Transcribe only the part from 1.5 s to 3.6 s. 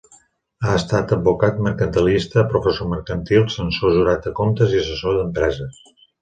mercantilista, professor mercantil,